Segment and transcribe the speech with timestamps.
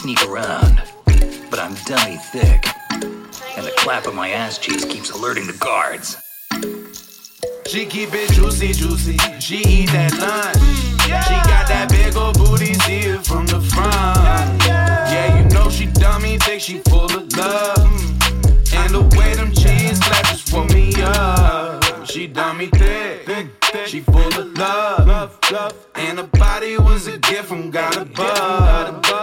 [0.00, 0.82] sneak around,
[1.50, 2.64] but I'm dummy thick.
[2.90, 6.16] And the clap of my ass cheeks keeps alerting the guards.
[7.66, 9.18] She keep it juicy, juicy.
[9.40, 10.56] She eat that lunch.
[11.04, 14.64] She got that big old booty, it from the front.
[14.64, 17.78] Yeah, you know she dummy, think she full of love.
[18.72, 22.06] And the way them cheese just for me up.
[22.06, 23.50] She dummy thick,
[23.84, 25.38] she full of love.
[25.94, 28.49] And her body was a gift from God above.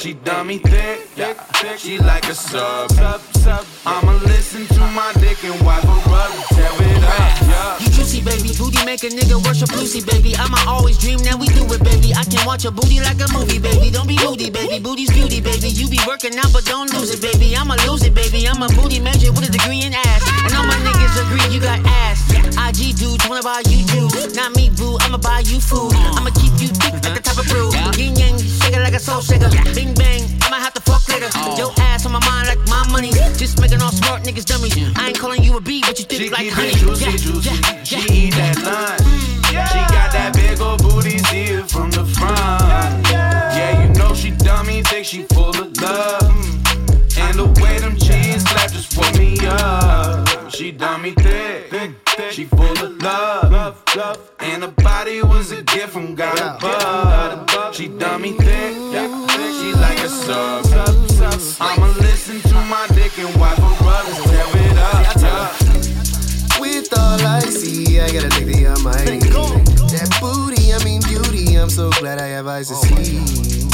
[0.00, 1.06] She dummy thick,
[1.76, 2.90] she like a sub.
[3.84, 7.20] I'ma listen to my dick and wipe her up tear it up.
[7.44, 7.78] Yeah.
[7.84, 8.56] You juicy, baby.
[8.56, 10.32] Booty make a nigga worship Lucy, baby.
[10.36, 12.16] I'ma always dream that we do it, baby.
[12.16, 13.90] I can watch your booty like a movie, baby.
[13.92, 14.80] Don't be moody, baby.
[14.80, 15.68] Booty's beauty, baby.
[15.68, 17.52] You be working out, but don't lose it, baby.
[17.52, 18.48] I'ma lose it, baby.
[18.48, 20.24] I'm a booty major with a degree in ass.
[20.48, 22.24] And all my niggas agree you got ass.
[22.56, 24.32] IG dudes wanna buy you juice.
[24.32, 24.96] Not me, boo.
[25.04, 25.92] I'ma buy you food.
[26.16, 27.68] I'ma keep you thick like the type of brew.
[28.00, 28.40] Yin yang,
[28.70, 29.50] shake it like a soul shaker.
[29.74, 31.28] Bing bang, I'ma have to fuck later.
[31.34, 31.56] Oh.
[31.58, 33.10] Your ass on my mind like my money.
[33.36, 34.74] Just making all smart niggas dummies.
[34.96, 36.68] I ain't calling you a B, but you She thick like keep honey.
[36.68, 37.50] it juicy, Yeah, juicy.
[37.50, 38.12] yeah, She yeah.
[38.12, 39.08] eat that lunch.
[39.50, 43.06] She got that big old booty, see it from the front.
[43.10, 46.22] Yeah, you know she dummy, think she full of love.
[47.18, 50.50] And the way them cheese clap just for me up.
[50.50, 51.92] She dummy thick,
[52.30, 53.82] she full of love.
[54.38, 57.59] And her body was a gift from God above.
[57.72, 60.66] She dummy thick, she like a sub.
[61.60, 63.66] I'ma listen to my dick and wipe her
[64.06, 65.52] and tear it up.
[66.60, 69.20] With all I see, I gotta think the almighty.
[69.20, 73.70] That booty, I mean beauty, I'm so glad I have eyes to oh see.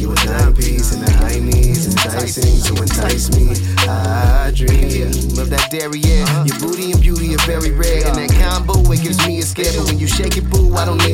[0.00, 3.54] You a dime piece and the high knees enticing to entice me.
[3.88, 6.24] I dream of that derriere.
[6.24, 6.44] Uh-huh.
[6.44, 8.06] Your booty and beauty are very rare.
[8.06, 9.72] And that combo, it gives me a scare.
[9.76, 11.13] But when you shake it, boo, I don't even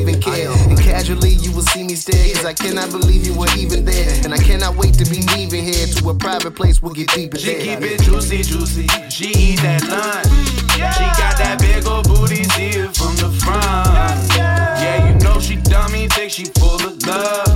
[2.07, 2.35] you will see me stare.
[2.35, 4.21] Cause I cannot believe you were even there.
[4.23, 6.81] And I cannot wait to be leaving here to a private place.
[6.81, 7.61] We'll get deeper She there.
[7.61, 8.87] She keep it juicy, juicy.
[9.09, 10.27] She eat that lunch.
[10.71, 14.35] She got that big old booty, see it from the front.
[14.35, 17.47] Yeah, you know she dummy, think she full of love.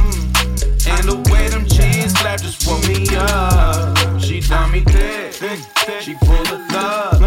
[0.88, 4.22] And the way them cheese clap just for me up.
[4.22, 5.60] She dummy thick,
[6.02, 7.22] she full of love.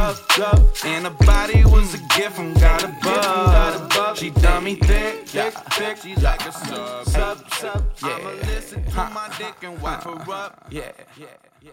[0.84, 3.57] And her body was a gift from God above.
[4.18, 7.06] She dummy thick, thick, thick, she like a sub.
[7.06, 7.84] Sub, sub.
[8.02, 8.16] Yeah.
[8.16, 10.66] I'ma listen to my dick and wipe her up.
[10.70, 11.26] Yeah, yeah,
[11.62, 11.70] yeah.